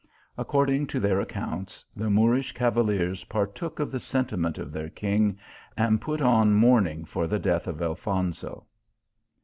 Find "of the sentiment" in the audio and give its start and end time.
3.79-4.57